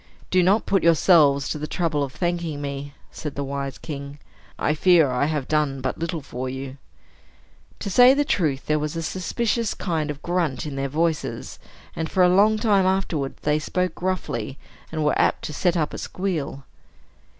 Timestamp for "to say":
7.81-8.15